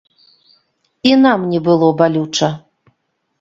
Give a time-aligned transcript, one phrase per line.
[1.09, 2.49] І нам не было балюча.